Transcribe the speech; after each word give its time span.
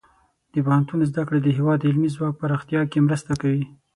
د 0.53 0.55
پوهنتون 0.65 0.99
زده 1.09 1.21
کړې 1.27 1.39
د 1.41 1.47
هیواد 1.57 1.77
د 1.81 1.85
علمي 1.89 2.09
ځواک 2.15 2.33
پراختیا 2.41 2.81
کې 2.91 3.05
مرسته 3.07 3.31
کوي. 3.41 3.63